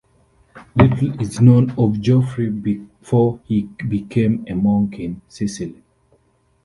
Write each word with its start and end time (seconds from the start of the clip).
Little 0.75 1.21
is 1.21 1.39
known 1.41 1.75
of 1.77 2.01
Geoffrey 2.01 2.49
before 2.49 3.39
he 3.43 3.69
became 3.87 4.43
a 4.49 4.55
monk 4.55 4.97
in 4.97 5.21
Sicily. 5.27 5.83